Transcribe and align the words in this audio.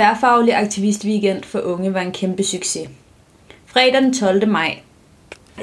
tværfaglig 0.00 0.54
aktivistweekend 0.54 1.42
for 1.42 1.60
unge 1.60 1.94
var 1.94 2.00
en 2.00 2.12
kæmpe 2.12 2.44
succes. 2.44 2.88
Fredag 3.66 4.02
den 4.02 4.14
12. 4.14 4.48
maj 4.48 4.78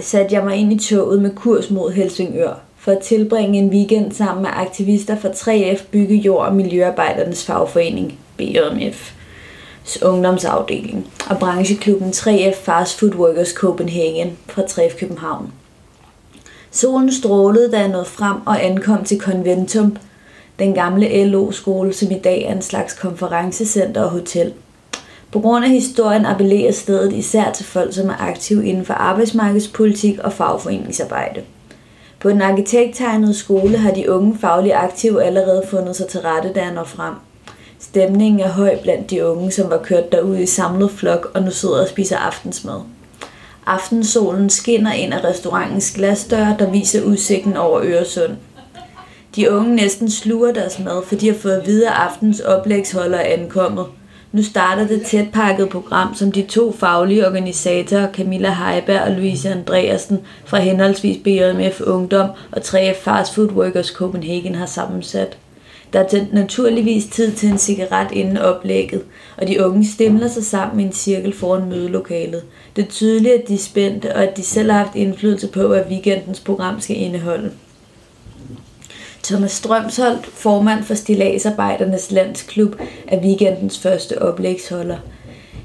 satte 0.01 0.35
jeg 0.35 0.43
mig 0.43 0.55
ind 0.55 0.73
i 0.73 0.79
toget 0.79 1.21
med 1.21 1.35
kurs 1.35 1.69
mod 1.69 1.91
Helsingør 1.91 2.53
for 2.77 2.91
at 2.91 2.99
tilbringe 2.99 3.59
en 3.59 3.69
weekend 3.69 4.11
sammen 4.11 4.41
med 4.41 4.51
aktivister 4.53 5.19
fra 5.19 5.29
3F 5.29 5.83
Bygge 5.91 6.15
Jord 6.15 6.45
og 6.45 6.55
Miljøarbejdernes 6.55 7.45
Fagforening, 7.45 8.19
BJMF 8.37 9.11
ungdomsafdeling 10.01 11.07
og 11.29 11.39
brancheklubben 11.39 12.09
3F 12.09 12.55
Fast 12.63 12.99
Food 12.99 13.15
Workers 13.15 13.49
Copenhagen 13.49 14.37
fra 14.47 14.61
3F 14.61 14.99
København. 14.99 15.53
Solen 16.71 17.13
strålede, 17.13 17.71
da 17.71 17.79
jeg 17.79 17.87
nåede 17.87 18.05
frem 18.05 18.37
og 18.45 18.65
ankom 18.65 19.03
til 19.03 19.19
Conventum, 19.19 19.97
den 20.59 20.73
gamle 20.73 21.25
LO-skole, 21.25 21.93
som 21.93 22.11
i 22.11 22.19
dag 22.19 22.43
er 22.43 22.51
en 22.51 22.61
slags 22.61 22.93
konferencecenter 22.93 24.01
og 24.01 24.09
hotel. 24.09 24.53
På 25.31 25.39
grund 25.39 25.65
af 25.65 25.71
historien 25.71 26.25
appellerer 26.25 26.71
stedet 26.71 27.13
især 27.13 27.51
til 27.51 27.65
folk, 27.65 27.93
som 27.93 28.09
er 28.09 28.21
aktive 28.21 28.65
inden 28.65 28.85
for 28.85 28.93
arbejdsmarkedspolitik 28.93 30.19
og 30.19 30.33
fagforeningsarbejde. 30.33 31.41
På 32.19 32.29
den 32.29 32.41
arkitekttegnede 32.41 33.33
skole 33.33 33.77
har 33.77 33.91
de 33.91 34.11
unge 34.11 34.37
faglige 34.41 34.75
aktive 34.75 35.23
allerede 35.23 35.63
fundet 35.69 35.95
sig 35.95 36.07
til 36.07 36.19
rette, 36.19 36.53
da 36.53 36.61
jeg 36.61 36.73
når 36.73 36.83
frem. 36.83 37.13
Stemningen 37.79 38.39
er 38.39 38.49
høj 38.49 38.77
blandt 38.81 39.09
de 39.09 39.25
unge, 39.25 39.51
som 39.51 39.69
var 39.69 39.77
kørt 39.77 40.11
derud 40.11 40.37
i 40.37 40.45
samlet 40.45 40.91
flok 40.91 41.31
og 41.33 41.41
nu 41.41 41.51
sidder 41.51 41.81
og 41.81 41.87
spiser 41.87 42.17
aftensmad. 42.17 42.79
Aftensolen 43.65 44.49
skinner 44.49 44.93
ind 44.93 45.13
af 45.13 45.23
restaurantens 45.23 45.91
glasdør, 45.91 46.55
der 46.59 46.71
viser 46.71 47.03
udsigten 47.03 47.57
over 47.57 47.81
Øresund. 47.83 48.31
De 49.37 49.51
unge 49.51 49.75
næsten 49.75 50.11
sluger 50.11 50.51
deres 50.53 50.79
mad, 50.79 51.03
for 51.05 51.15
de 51.15 51.27
har 51.27 51.35
fået 51.35 51.63
videre 51.65 51.93
aftens 51.93 52.39
oplægsholder 52.39 53.19
ankommet. 53.19 53.85
Nu 54.31 54.43
starter 54.43 54.87
det 54.87 55.01
tætpakket 55.05 55.69
program, 55.69 56.15
som 56.15 56.31
de 56.31 56.41
to 56.41 56.71
faglige 56.71 57.27
organisatorer, 57.27 58.11
Camilla 58.11 58.53
Heiberg 58.53 59.01
og 59.01 59.11
Louise 59.11 59.49
Andreasen 59.49 60.19
fra 60.45 60.59
henholdsvis 60.59 61.17
BMF 61.23 61.81
Ungdom 61.81 62.29
og 62.51 62.61
3F 62.61 63.03
Fast 63.03 63.35
Food 63.35 63.51
Workers 63.51 63.87
Copenhagen 63.87 64.55
har 64.55 64.65
sammensat. 64.65 65.37
Der 65.93 65.99
er 65.99 66.25
naturligvis 66.33 67.05
tid 67.05 67.31
til 67.31 67.49
en 67.49 67.57
cigaret 67.57 68.11
inden 68.11 68.37
oplægget, 68.37 69.01
og 69.37 69.47
de 69.47 69.65
unge 69.65 69.87
stemler 69.87 70.27
sig 70.27 70.45
sammen 70.45 70.79
i 70.79 70.83
en 70.83 70.93
cirkel 70.93 71.33
foran 71.33 71.69
mødelokalet. 71.69 72.43
Det 72.75 72.85
er 72.85 72.89
tydeligt, 72.89 73.33
at 73.33 73.47
de 73.47 73.53
er 73.53 73.57
spændte, 73.57 74.15
og 74.15 74.23
at 74.23 74.37
de 74.37 74.43
selv 74.43 74.71
har 74.71 74.77
haft 74.77 74.95
indflydelse 74.95 75.47
på, 75.47 75.67
hvad 75.67 75.81
weekendens 75.89 76.39
program 76.39 76.79
skal 76.79 76.97
indeholde. 76.97 77.51
Thomas 79.27 79.51
Strømsholdt, 79.51 80.25
formand 80.25 80.83
for 80.83 80.93
Stilagsarbejdernes 80.93 82.11
Landsklub, 82.11 82.75
er 83.07 83.19
weekendens 83.19 83.79
første 83.79 84.21
oplægsholder. 84.21 84.97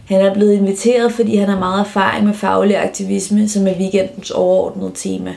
Han 0.07 0.21
er 0.21 0.35
blevet 0.35 0.53
inviteret, 0.53 1.13
fordi 1.13 1.37
han 1.37 1.49
har 1.49 1.59
meget 1.59 1.81
erfaring 1.81 2.27
med 2.27 2.35
faglig 2.35 2.77
aktivisme, 2.77 3.49
som 3.49 3.67
er 3.67 3.75
weekendens 3.79 4.31
overordnede 4.31 4.91
tema. 4.95 5.35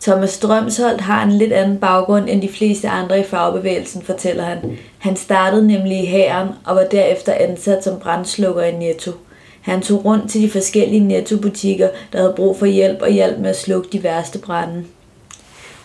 Thomas 0.00 0.30
Strømsholdt 0.30 1.00
har 1.00 1.24
en 1.24 1.32
lidt 1.32 1.52
anden 1.52 1.78
baggrund 1.78 2.28
end 2.28 2.42
de 2.42 2.48
fleste 2.48 2.88
andre 2.88 3.20
i 3.20 3.24
fagbevægelsen, 3.24 4.02
fortæller 4.02 4.44
han. 4.44 4.78
Han 4.98 5.16
startede 5.16 5.66
nemlig 5.66 6.02
i 6.02 6.06
hæren 6.06 6.48
og 6.66 6.76
var 6.76 6.84
derefter 6.90 7.32
ansat 7.32 7.84
som 7.84 7.98
brændslukker 8.00 8.62
i 8.62 8.76
Netto. 8.76 9.12
Han 9.60 9.80
tog 9.80 10.04
rundt 10.04 10.30
til 10.30 10.42
de 10.42 10.50
forskellige 10.50 11.04
Netto-butikker, 11.04 11.88
der 12.12 12.18
havde 12.18 12.34
brug 12.36 12.58
for 12.58 12.66
hjælp 12.66 13.02
og 13.02 13.10
hjælp 13.10 13.38
med 13.38 13.50
at 13.50 13.58
slukke 13.58 13.88
de 13.92 14.02
værste 14.02 14.38
brænde. 14.38 14.84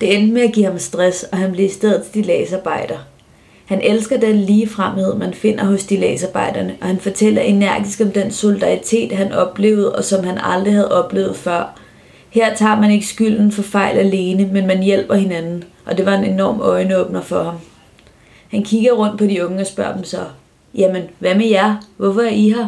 Det 0.02 0.16
endte 0.16 0.34
med 0.34 0.42
at 0.42 0.54
give 0.54 0.66
ham 0.66 0.80
stress, 0.80 1.24
og 1.24 1.38
han 1.38 1.52
blev 1.52 1.66
i 1.66 1.70
stedet 1.70 2.06
stilagsarbejder. 2.06 2.98
Han 3.66 3.82
elsker 3.82 4.20
den 4.20 4.36
lige 4.36 4.70
fremhed, 4.70 5.16
man 5.16 5.34
finder 5.34 5.66
hos 5.66 5.82
stilagsarbejderne, 5.82 6.76
og 6.82 6.88
han 6.88 7.00
fortæller 7.00 7.42
energisk 7.42 8.02
om 8.02 8.12
den 8.12 8.32
solidaritet, 8.32 9.12
han 9.12 9.32
oplevede, 9.32 9.96
og 9.96 10.04
som 10.04 10.24
han 10.24 10.38
aldrig 10.38 10.74
havde 10.74 10.92
oplevet 10.92 11.36
før– 11.36 11.72
her 12.36 12.56
tager 12.56 12.82
man 12.82 12.92
ikke 12.92 13.06
skylden 13.06 13.52
for 13.52 13.62
fejl 13.62 13.98
alene, 13.98 14.50
men 14.54 14.68
man 14.68 14.84
hjælper 14.84 15.16
hinanden, 15.16 15.64
og 15.86 15.98
det 15.98 16.06
var 16.06 16.14
en 16.14 16.24
enorm 16.24 16.62
øjenåbner 16.62 17.22
for 17.22 17.44
ham. 17.44 17.56
Han 18.52 18.64
kigger 18.64 18.92
rundt 18.92 19.18
på 19.18 19.26
de 19.26 19.46
unge 19.46 19.62
og 19.62 19.68
spørger 19.68 19.96
dem 19.96 20.04
så, 20.04 20.18
jamen, 20.74 21.04
hvad 21.20 21.36
med 21.36 21.46
jer? 21.46 21.76
Hvorfor 21.98 22.22
er 22.22 22.30
I 22.30 22.50
her? 22.50 22.68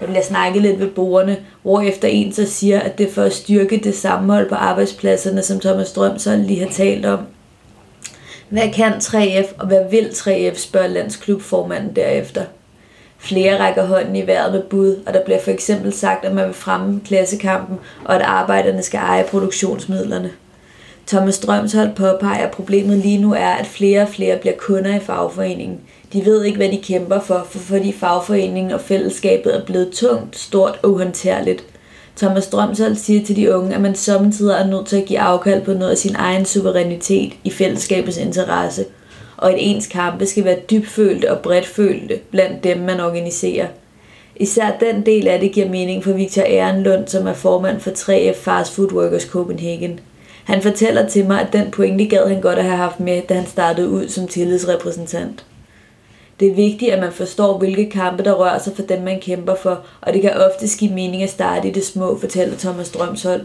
Der 0.00 0.06
bliver 0.06 0.22
snakket 0.22 0.62
lidt 0.62 0.80
ved 0.80 0.90
bordene, 0.90 1.36
hvor 1.66 1.80
efter 1.80 2.08
en 2.08 2.32
så 2.32 2.46
siger, 2.46 2.80
at 2.80 2.98
det 2.98 3.08
er 3.08 3.12
for 3.12 3.22
at 3.22 3.32
styrke 3.32 3.76
det 3.76 3.94
sammenhold 3.94 4.48
på 4.48 4.54
arbejdspladserne, 4.54 5.42
som 5.42 5.60
Thomas 5.60 5.88
Strøm 5.88 6.18
så 6.18 6.36
lige 6.36 6.60
har 6.60 6.72
talt 6.72 7.06
om. 7.06 7.18
Hvad 8.48 8.72
kan 8.72 8.92
3F, 8.92 9.54
og 9.58 9.66
hvad 9.66 9.90
vil 9.90 10.06
3F, 10.06 10.58
spørger 10.58 10.86
landsklubformanden 10.86 11.96
derefter. 11.96 12.44
Flere 13.18 13.58
rækker 13.58 13.86
hånden 13.86 14.16
i 14.16 14.26
vejret 14.26 14.52
med 14.52 14.62
bud, 14.62 14.96
og 15.06 15.14
der 15.14 15.24
bliver 15.24 15.40
for 15.40 15.50
eksempel 15.50 15.92
sagt, 15.92 16.24
at 16.24 16.34
man 16.34 16.46
vil 16.46 16.54
fremme 16.54 17.00
klassekampen, 17.04 17.78
og 18.04 18.14
at 18.14 18.22
arbejderne 18.22 18.82
skal 18.82 19.00
eje 19.00 19.24
produktionsmidlerne. 19.24 20.30
Thomas 21.06 21.34
Strømshold 21.34 21.94
påpeger, 21.96 22.46
at 22.46 22.50
problemet 22.50 22.98
lige 22.98 23.18
nu 23.18 23.32
er, 23.32 23.48
at 23.48 23.66
flere 23.66 24.02
og 24.02 24.08
flere 24.08 24.36
bliver 24.36 24.56
kunder 24.58 24.96
i 24.96 25.00
fagforeningen. 25.00 25.80
De 26.12 26.24
ved 26.24 26.44
ikke, 26.44 26.56
hvad 26.56 26.68
de 26.68 26.82
kæmper 26.82 27.20
for, 27.20 27.46
for 27.50 27.58
fordi 27.58 27.92
fagforeningen 27.92 28.72
og 28.72 28.80
fællesskabet 28.80 29.56
er 29.56 29.64
blevet 29.64 29.90
tungt, 29.92 30.38
stort 30.38 30.78
og 30.82 30.90
uhåndterligt. 30.90 31.64
Thomas 32.16 32.44
Strømshold 32.44 32.94
siger 32.94 33.24
til 33.24 33.36
de 33.36 33.56
unge, 33.56 33.74
at 33.74 33.80
man 33.80 33.94
samtidig 33.94 34.54
er 34.54 34.66
nødt 34.66 34.86
til 34.86 34.96
at 34.96 35.04
give 35.04 35.20
afkald 35.20 35.62
på 35.64 35.72
noget 35.72 35.90
af 35.90 35.98
sin 35.98 36.16
egen 36.16 36.44
suverænitet 36.44 37.32
i 37.44 37.50
fællesskabets 37.50 38.16
interesse– 38.16 38.84
og 39.36 39.52
at 39.52 39.56
ens 39.58 39.86
kampe 39.86 40.26
skal 40.26 40.44
være 40.44 40.58
dybfølte 40.70 41.30
og 41.30 41.38
bredtfølte 41.38 42.18
blandt 42.30 42.64
dem, 42.64 42.78
man 42.78 43.00
organiserer. 43.00 43.66
Især 44.36 44.78
den 44.80 45.06
del 45.06 45.28
af 45.28 45.40
det 45.40 45.52
giver 45.52 45.68
mening 45.68 46.04
for 46.04 46.12
Victor 46.12 46.42
Ehrenlund, 46.42 47.08
som 47.08 47.26
er 47.26 47.32
formand 47.32 47.80
for 47.80 47.90
3F 47.90 48.36
Fast 48.36 48.74
Food 48.74 48.92
Workers 48.92 49.22
Copenhagen. 49.22 50.00
Han 50.46 50.62
fortæller 50.62 51.08
til 51.08 51.26
mig, 51.26 51.40
at 51.40 51.52
den 51.52 51.70
pointe 51.70 52.06
gad 52.06 52.28
han 52.28 52.40
godt 52.40 52.58
at 52.58 52.64
have 52.64 52.76
haft 52.76 53.00
med, 53.00 53.22
da 53.28 53.34
han 53.34 53.46
startede 53.46 53.88
ud 53.88 54.08
som 54.08 54.28
tillidsrepræsentant. 54.28 55.44
Det 56.40 56.48
er 56.48 56.54
vigtigt, 56.54 56.92
at 56.92 57.00
man 57.00 57.12
forstår, 57.12 57.58
hvilke 57.58 57.90
kampe, 57.90 58.24
der 58.24 58.32
rører 58.32 58.58
sig 58.58 58.72
for 58.76 58.82
dem, 58.82 59.02
man 59.02 59.20
kæmper 59.20 59.54
for, 59.54 59.80
og 60.00 60.12
det 60.12 60.22
kan 60.22 60.32
ofte 60.32 60.78
give 60.78 60.94
mening 60.94 61.22
at 61.22 61.30
starte 61.30 61.68
i 61.68 61.72
det 61.72 61.84
små, 61.84 62.18
fortæller 62.18 62.56
Thomas 62.58 62.90
Drømshold. 62.90 63.40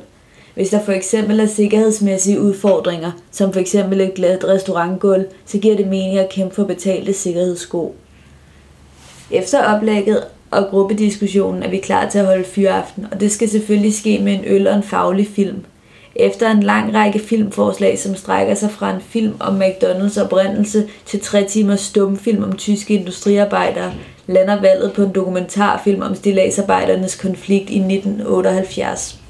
Hvis 0.53 0.69
der 0.69 0.83
for 0.83 0.91
eksempel 0.91 1.39
er 1.39 1.45
sikkerhedsmæssige 1.45 2.41
udfordringer, 2.41 3.11
som 3.31 3.53
for 3.53 3.59
eksempel 3.59 4.01
et 4.01 4.13
glat 4.13 4.43
restaurantgulv, 4.47 5.25
så 5.45 5.57
giver 5.57 5.75
det 5.75 5.87
mening 5.87 6.17
at 6.17 6.29
kæmpe 6.29 6.55
for 6.55 6.63
betalte 6.63 7.13
sikkerhedssko. 7.13 7.95
Efter 9.31 9.63
oplægget 9.63 10.23
og 10.51 10.67
gruppediskussionen 10.69 11.63
er 11.63 11.69
vi 11.69 11.77
klar 11.77 12.09
til 12.09 12.19
at 12.19 12.25
holde 12.25 12.43
fyraften, 12.43 13.07
og 13.11 13.19
det 13.19 13.31
skal 13.31 13.49
selvfølgelig 13.49 13.93
ske 13.93 14.19
med 14.19 14.33
en 14.33 14.45
øl 14.45 14.67
og 14.67 14.75
en 14.75 14.83
faglig 14.83 15.27
film. 15.27 15.65
Efter 16.15 16.51
en 16.51 16.63
lang 16.63 16.93
række 16.95 17.19
filmforslag, 17.19 17.99
som 17.99 18.15
strækker 18.15 18.55
sig 18.55 18.71
fra 18.71 18.95
en 18.95 19.01
film 19.01 19.33
om 19.39 19.61
McDonald's 19.61 20.23
oprindelse 20.23 20.87
til 21.05 21.19
tre 21.19 21.43
timers 21.43 21.81
stumfilm 21.81 22.43
om 22.43 22.55
tyske 22.57 22.93
industriarbejdere, 22.93 23.93
lander 24.27 24.61
valget 24.61 24.93
på 24.93 25.03
en 25.03 25.11
dokumentarfilm 25.11 26.01
om 26.01 26.15
stillagsarbejdernes 26.15 27.15
konflikt 27.15 27.69
i 27.69 27.77
1978. 27.77 29.21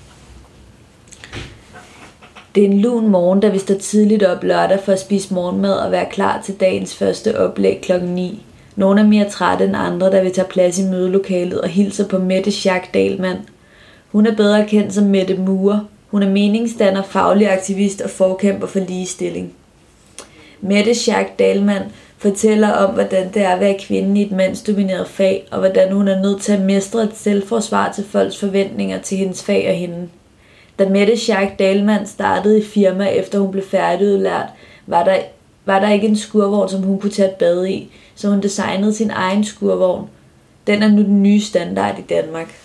Det 2.56 2.64
er 2.64 2.68
en 2.68 2.82
lun 2.82 3.08
morgen, 3.08 3.40
da 3.40 3.50
vi 3.50 3.60
står 3.60 3.76
tidligt 3.76 4.24
op 4.24 4.44
lørdag 4.44 4.80
for 4.80 4.92
at 4.92 5.00
spise 5.00 5.34
morgenmad 5.34 5.74
og 5.74 5.92
være 5.92 6.06
klar 6.12 6.42
til 6.46 6.56
dagens 6.60 6.96
første 6.96 7.40
oplæg 7.40 7.82
kl. 7.82 7.92
9. 8.04 8.46
Nogle 8.76 9.02
er 9.02 9.06
mere 9.06 9.30
trætte 9.30 9.66
end 9.66 9.76
andre, 9.76 10.12
da 10.12 10.22
vi 10.22 10.30
tager 10.30 10.48
plads 10.48 10.80
i 10.80 10.84
mødelokalet 10.84 11.62
og 11.62 11.70
hilser 11.70 12.08
på 12.08 12.18
Mette 12.18 12.52
Schack 12.52 12.94
Dalman. 12.94 13.38
Hun 14.12 14.26
er 14.26 14.36
bedre 14.36 14.68
kendt 14.68 14.94
som 14.94 15.04
Mette 15.04 15.38
Mure. 15.38 15.86
Hun 16.12 16.24
er 16.24 16.30
meningsdanner, 16.30 17.04
faglig 17.04 17.52
aktivist 17.52 18.02
og 18.02 18.10
forkæmper 18.10 18.68
for 18.68 18.80
ligestilling. 18.80 19.54
Mette 20.62 20.96
Schack 20.96 21.40
Dalman 21.40 21.84
fortæller 22.18 22.72
om, 22.72 22.94
hvordan 22.94 23.34
det 23.34 23.42
er 23.42 23.50
at 23.50 23.60
være 23.60 23.80
kvinde 23.80 24.22
i 24.22 24.26
et 24.26 24.32
mandsdomineret 24.32 25.08
fag, 25.08 25.48
og 25.52 25.60
hvordan 25.60 25.92
hun 25.92 26.08
er 26.08 26.22
nødt 26.22 26.42
til 26.42 26.52
at 26.52 26.62
mestre 26.62 27.04
et 27.04 27.12
selvforsvar 27.16 27.92
til 27.92 28.06
folks 28.10 28.38
forventninger 28.38 29.02
til 29.02 29.18
hendes 29.18 29.44
fag 29.44 29.70
og 29.70 29.76
hende. 29.76 30.10
Da 30.80 30.90
Mette 30.90 31.18
Schack 31.18 31.60
Dalman 31.60 32.08
startede 32.08 32.60
i 32.60 32.64
firma, 32.64 33.06
efter 33.06 33.40
hun 33.40 33.52
blev 33.52 33.64
færdigudlært, 33.64 34.48
var 34.88 35.04
der, 35.04 35.18
var 35.66 35.80
der 35.80 35.90
ikke 35.90 36.08
en 36.08 36.16
skurvogn, 36.16 36.70
som 36.70 36.84
hun 36.84 37.00
kunne 37.00 37.12
tage 37.12 37.30
et 37.30 37.36
bad 37.36 37.66
i, 37.66 37.92
så 38.16 38.30
hun 38.30 38.42
designede 38.42 38.94
sin 38.94 39.12
egen 39.12 39.44
skurvogn. 39.44 40.10
Den 40.68 40.84
er 40.84 40.88
nu 40.88 41.02
den 41.02 41.24
nye 41.24 41.42
standard 41.42 42.00
i 42.00 42.02
Danmark. 42.02 42.56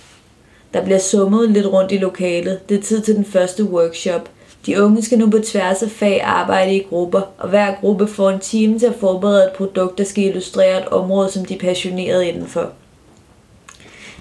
Der 0.74 0.84
bliver 0.84 0.98
summet 0.98 1.50
lidt 1.50 1.66
rundt 1.66 1.92
i 1.92 1.98
lokalet. 1.98 2.68
Det 2.68 2.78
er 2.78 2.82
tid 2.82 3.02
til 3.02 3.16
den 3.16 3.24
første 3.24 3.64
workshop. 3.64 4.28
De 4.66 4.82
unge 4.82 5.02
skal 5.02 5.18
nu 5.18 5.30
på 5.30 5.38
tværs 5.38 5.82
af 5.82 5.90
fag 5.90 6.20
arbejde 6.22 6.74
i 6.74 6.86
grupper, 6.90 7.20
og 7.38 7.48
hver 7.48 7.74
gruppe 7.80 8.06
får 8.06 8.30
en 8.30 8.40
time 8.40 8.78
til 8.78 8.86
at 8.86 8.94
forberede 9.00 9.44
et 9.44 9.52
produkt, 9.56 9.98
der 9.98 10.04
skal 10.04 10.24
illustrere 10.24 10.80
et 10.80 10.88
område, 10.88 11.30
som 11.30 11.44
de 11.44 11.54
er 11.54 11.58
passionerede 11.58 12.28
indenfor. 12.28 12.70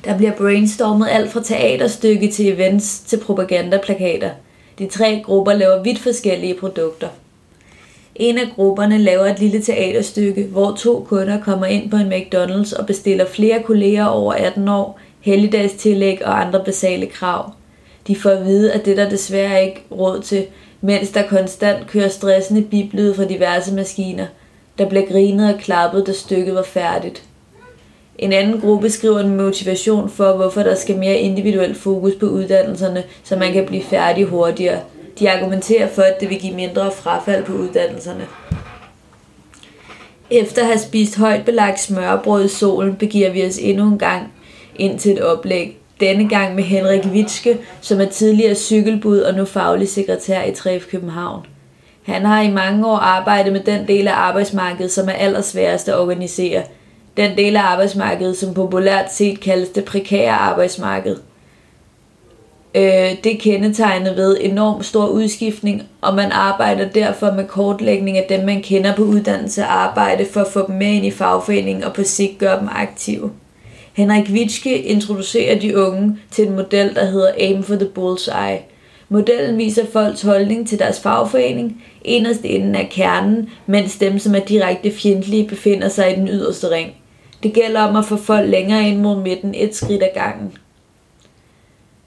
Der 0.06 0.18
bliver 0.18 0.32
brainstormet 0.32 1.08
alt 1.12 1.32
fra 1.32 1.44
teaterstykke 1.44 2.32
til 2.32 2.48
events 2.48 3.00
til 3.00 3.20
propagandaplakater. 3.20 4.30
De 4.80 4.88
tre 4.88 5.22
grupper 5.26 5.54
laver 5.54 5.84
vidt 5.84 6.00
forskellige 6.00 6.54
produkter. 6.60 7.08
En 8.16 8.38
af 8.38 8.48
grupperne 8.56 8.98
laver 8.98 9.26
et 9.26 9.40
lille 9.40 9.62
teaterstykke, 9.62 10.44
hvor 10.44 10.76
to 10.80 11.06
kunder 11.10 11.42
kommer 11.42 11.66
ind 11.66 11.92
på 11.92 11.98
en 11.98 12.14
McDonald's 12.14 12.80
og 12.80 12.86
bestiller 12.86 13.26
flere 13.26 13.64
kolleger 13.64 14.06
over 14.06 14.34
18 14.34 14.68
år, 14.68 15.00
helligdagstillæg 15.26 16.26
og 16.26 16.42
andre 16.42 16.64
basale 16.64 17.06
krav. 17.06 17.52
De 18.08 18.16
får 18.16 18.30
at 18.30 18.46
vide, 18.46 18.74
at 18.74 18.86
det 18.86 18.98
der 18.98 19.10
desværre 19.10 19.66
ikke 19.66 19.84
råd 19.92 20.22
til, 20.22 20.46
mens 20.82 21.10
der 21.10 21.28
konstant 21.28 21.88
kører 21.88 22.10
stressende 22.10 22.62
biblyde 22.62 23.16
fra 23.16 23.26
diverse 23.26 23.74
maskiner. 23.74 24.26
Der 24.78 24.90
bliver 24.90 25.06
grinet 25.06 25.54
og 25.54 25.60
klappet, 25.60 26.08
da 26.08 26.12
stykket 26.12 26.56
var 26.56 26.64
færdigt. 26.64 27.24
En 28.20 28.34
anden 28.34 28.62
gruppe 28.62 28.90
skriver 28.90 29.20
en 29.20 29.38
motivation 29.38 30.10
for, 30.10 30.34
hvorfor 30.34 30.64
der 30.64 30.76
skal 30.76 30.98
mere 30.98 31.18
individuel 31.18 31.76
fokus 31.76 32.14
på 32.20 32.26
uddannelserne, 32.26 33.04
så 33.24 33.36
man 33.36 33.54
kan 33.54 33.66
blive 33.66 33.84
færdig 33.84 34.26
hurtigere. 34.26 34.80
De 35.20 35.32
argumenterer 35.32 35.88
for, 35.88 36.02
at 36.02 36.20
det 36.20 36.30
vil 36.30 36.40
give 36.40 36.56
mindre 36.56 36.92
frafald 36.92 37.44
på 37.44 37.54
uddannelserne. 37.54 38.28
Efter 40.32 40.62
at 40.62 40.68
have 40.68 40.80
spist 40.80 41.18
højt 41.18 41.46
belagt 41.46 41.80
smørbrød 41.80 42.46
i 42.46 42.48
solen, 42.48 42.96
begiver 42.96 43.30
vi 43.30 43.46
os 43.46 43.58
endnu 43.58 43.88
en 43.88 43.98
gang 43.98 44.32
ind 44.80 45.00
til 45.00 45.12
et 45.12 45.22
oplæg. 45.22 45.78
Denne 46.00 46.30
gang 46.30 46.56
med 46.56 46.64
Henrik 46.64 47.06
Witske, 47.06 47.58
som 47.82 48.02
er 48.02 48.06
tidligere 48.06 48.56
cykelbud 48.56 49.20
og 49.20 49.34
nu 49.34 49.46
faglig 49.46 49.90
sekretær 49.90 50.44
i 50.44 50.52
Træf 50.52 50.86
København. 50.92 51.46
Han 52.04 52.26
har 52.26 52.42
i 52.42 52.52
mange 52.52 52.88
år 52.88 52.98
arbejdet 52.98 53.54
med 53.54 53.64
den 53.64 53.88
del 53.88 54.08
af 54.08 54.14
arbejdsmarkedet, 54.14 54.92
som 54.92 55.08
er 55.10 55.14
allersværest 55.14 55.90
at 55.90 56.00
organisere– 56.00 56.64
den 57.18 57.38
del 57.38 57.56
af 57.56 57.62
arbejdsmarkedet, 57.62 58.38
som 58.38 58.54
populært 58.54 59.14
set 59.14 59.40
kaldes 59.40 59.70
det 59.70 59.86
prekære 59.86 60.32
arbejdsmarked. 60.32 61.18
Øh, 62.76 62.84
det 63.24 63.34
er 63.34 63.40
kendetegnet 63.40 64.16
ved 64.16 64.38
enorm 64.42 64.84
stor 64.84 65.08
udskiftning, 65.08 65.84
og 66.02 66.16
man 66.16 66.32
arbejder 66.32 66.90
derfor 66.90 67.32
med 67.32 67.48
kortlægning 67.48 68.18
af 68.18 68.26
dem, 68.30 68.46
man 68.46 68.62
kender 68.62 68.96
på 68.96 69.02
uddannelse 69.02 69.64
og 69.64 69.84
arbejde 69.84 70.26
for 70.34 70.42
at 70.42 70.48
få 70.48 70.68
dem 70.68 70.76
med 70.76 70.88
ind 70.88 71.06
i 71.06 71.12
fagforeningen 71.12 71.84
og 71.84 71.94
på 71.94 72.04
sigt 72.04 72.38
gøre 72.38 72.60
dem 72.60 72.68
aktive. 72.72 73.32
Henrik 73.96 74.30
Witschke 74.30 74.82
introducerer 74.82 75.60
de 75.60 75.78
unge 75.78 76.18
til 76.32 76.48
en 76.48 76.56
model, 76.56 76.96
der 76.96 77.06
hedder 77.06 77.32
Aim 77.38 77.64
for 77.64 77.76
the 77.76 77.86
Bullseye. 77.86 78.60
Modellen 79.10 79.58
viser 79.58 79.86
folks 79.94 80.22
holdning 80.22 80.68
til 80.68 80.80
deres 80.80 81.00
fagforening, 81.00 81.84
enderst 82.02 82.42
enden 82.44 82.76
af 82.76 82.90
kernen, 82.92 83.50
mens 83.66 83.98
dem, 83.98 84.20
som 84.20 84.36
er 84.36 84.40
direkte 84.40 84.92
fjendtlige, 84.92 85.48
befinder 85.48 85.90
sig 85.90 86.12
i 86.12 86.16
den 86.16 86.28
yderste 86.28 86.72
ring. 86.72 86.92
Det 87.44 87.54
gælder 87.54 87.82
om 87.82 87.96
at 87.96 88.06
få 88.06 88.16
folk 88.16 88.50
længere 88.50 88.90
ind 88.90 89.00
mod 89.00 89.22
midten 89.22 89.56
et 89.56 89.76
skridt 89.76 90.04
ad 90.04 90.10
gangen. 90.14 90.58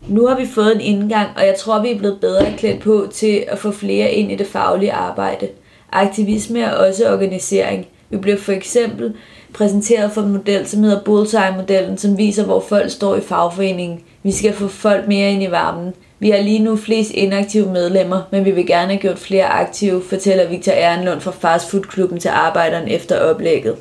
Nu 0.08 0.26
har 0.26 0.36
vi 0.36 0.46
fået 0.46 0.74
en 0.74 0.80
indgang, 0.80 1.28
og 1.36 1.46
jeg 1.46 1.54
tror, 1.58 1.82
vi 1.82 1.90
er 1.90 1.98
blevet 1.98 2.20
bedre 2.20 2.52
klædt 2.56 2.80
på 2.80 3.08
til 3.12 3.44
at 3.48 3.58
få 3.58 3.70
flere 3.70 4.10
ind 4.10 4.32
i 4.32 4.36
det 4.36 4.46
faglige 4.46 4.92
arbejde. 4.92 5.48
Aktivisme 5.92 6.60
er 6.60 6.72
også 6.72 7.12
organisering. 7.12 7.86
Vi 8.10 8.16
bliver 8.16 8.38
for 8.38 8.52
eksempel 8.52 9.14
præsenteret 9.54 10.12
for 10.12 10.20
en 10.20 10.32
model, 10.32 10.66
som 10.66 10.82
hedder 10.82 11.00
Bullseye-modellen, 11.00 11.98
som 11.98 12.18
viser, 12.18 12.44
hvor 12.44 12.60
folk 12.60 12.90
står 12.90 13.16
i 13.16 13.20
fagforeningen. 13.20 14.00
Vi 14.22 14.32
skal 14.32 14.52
få 14.52 14.68
folk 14.68 15.08
mere 15.08 15.32
ind 15.32 15.42
i 15.42 15.50
varmen. 15.50 15.94
Vi 16.18 16.30
har 16.30 16.38
lige 16.38 16.58
nu 16.58 16.76
flest 16.76 17.10
inaktive 17.10 17.72
medlemmer, 17.72 18.22
men 18.30 18.44
vi 18.44 18.50
vil 18.50 18.66
gerne 18.66 18.92
have 18.92 19.00
gjort 19.00 19.18
flere 19.18 19.46
aktive, 19.46 20.02
fortæller 20.08 20.48
Victor 20.48 20.72
Ehrenlund 20.72 21.20
fra 21.20 21.30
Fastfood-klubben 21.30 22.20
til 22.20 22.28
arbejderen 22.28 22.88
efter 22.88 23.20
oplægget. 23.20 23.76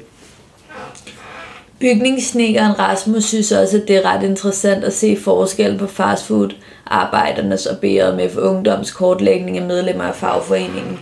Bygningssnekeren 1.80 2.80
Rasmus 2.80 3.24
synes 3.24 3.52
også, 3.52 3.78
at 3.78 3.88
det 3.88 3.96
er 3.96 4.06
ret 4.06 4.24
interessant 4.24 4.84
at 4.84 4.94
se 4.94 5.18
forskel 5.18 5.78
på 5.78 5.88
fastfood, 5.88 6.50
arbejdernes 6.86 7.66
og 7.66 7.78
BRMF 7.78 8.38
Ungdoms 8.38 8.92
kortlægning 8.92 9.58
af 9.58 9.66
medlemmer 9.66 10.04
af 10.04 10.16
fagforeningen. 10.16 11.00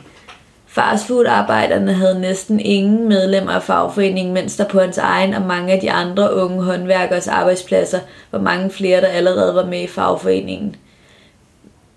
Fastfood-arbejderne 0.75 1.93
havde 1.93 2.19
næsten 2.19 2.59
ingen 2.59 3.09
medlemmer 3.09 3.51
af 3.51 3.63
fagforeningen, 3.63 4.33
mens 4.33 4.57
der 4.57 4.67
på 4.67 4.79
hans 4.79 4.97
egen 4.97 5.33
og 5.33 5.41
mange 5.41 5.73
af 5.73 5.79
de 5.79 5.91
andre 5.91 6.35
unge 6.35 6.63
håndværkers 6.63 7.27
arbejdspladser 7.27 7.99
var 8.31 8.39
mange 8.39 8.69
flere, 8.69 9.01
der 9.01 9.07
allerede 9.07 9.55
var 9.55 9.65
med 9.65 9.81
i 9.81 9.87
fagforeningen. 9.87 10.75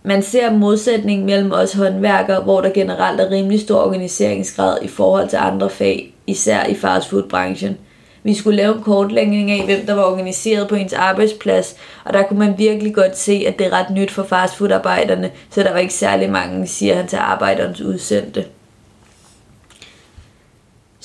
Man 0.03 0.23
ser 0.23 0.53
modsætning 0.53 1.25
mellem 1.25 1.53
os 1.53 1.73
håndværkere, 1.73 2.43
hvor 2.43 2.61
der 2.61 2.71
generelt 2.71 3.21
er 3.21 3.31
rimelig 3.31 3.61
stor 3.61 3.79
organiseringsgrad 3.79 4.79
i 4.83 4.89
forhold 4.89 5.29
til 5.29 5.37
andre 5.37 5.71
fag, 5.71 6.15
især 6.27 6.65
i 6.65 6.75
fastfood-branchen– 6.75 7.77
vi 8.23 8.35
skulle 8.35 8.57
lave 8.57 8.75
en 8.75 8.83
kortlægning 8.83 9.51
af, 9.51 9.65
hvem 9.65 9.87
der 9.87 9.95
var 9.95 10.03
organiseret 10.03 10.69
på 10.69 10.75
ens 10.75 10.93
arbejdsplads, 10.93 11.77
og 12.05 12.13
der 12.13 12.23
kunne 12.23 12.39
man 12.39 12.59
virkelig 12.59 12.95
godt 12.95 13.19
se, 13.19 13.45
at 13.47 13.59
det 13.59 13.67
er 13.67 13.73
ret 13.73 13.91
nyt 13.91 14.11
for 14.11 14.23
fastfoodarbejderne, 14.23 15.31
så 15.51 15.63
der 15.63 15.73
var 15.73 15.79
ikke 15.79 15.95
særlig 15.95 16.31
mange, 16.31 16.67
siger 16.67 16.95
han 16.95 17.07
til 17.07 17.17
arbejderens 17.17 17.81
udsendte. 17.81 18.45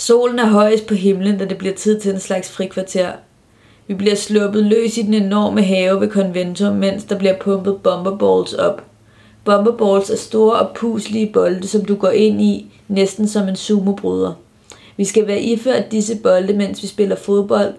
Solen 0.03 0.39
er 0.39 0.45
højest 0.45 0.87
på 0.87 0.93
himlen, 0.93 1.37
da 1.37 1.45
det 1.45 1.57
bliver 1.57 1.73
tid 1.73 1.99
til 1.99 2.13
en 2.13 2.19
slags 2.19 2.51
frikvarter. 2.51 3.11
Vi 3.87 3.93
bliver 3.93 4.15
sluppet 4.15 4.65
løs 4.65 4.97
i 4.97 5.01
den 5.01 5.13
enorme 5.13 5.61
have 5.61 6.01
ved 6.01 6.09
konventum, 6.09 6.75
mens 6.75 7.03
der 7.03 7.17
bliver 7.17 7.37
pumpet 7.37 7.77
bomberballs 7.83 8.53
op. 8.53 8.83
Bomberballs 9.45 10.09
er 10.09 10.17
store 10.17 10.59
og 10.59 10.75
puslige 10.75 11.31
bolde, 11.33 11.67
som 11.67 11.85
du 11.85 11.95
går 11.95 12.09
ind 12.09 12.41
i, 12.41 12.71
næsten 12.87 13.27
som 13.27 13.47
en 13.47 13.55
sumobryder. 13.55 14.33
Vi 14.97 15.05
skal 15.05 15.27
være 15.27 15.41
iført 15.41 15.91
disse 15.91 16.17
bolde, 16.23 16.53
mens 16.53 16.81
vi 16.81 16.87
spiller 16.87 17.15
fodbold, 17.15 17.73